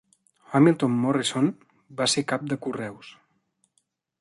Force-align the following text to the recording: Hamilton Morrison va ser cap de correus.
Hamilton 0.53 0.95
Morrison 1.01 1.51
va 2.01 2.09
ser 2.15 2.25
cap 2.33 2.49
de 2.55 2.59
correus. 2.67 3.13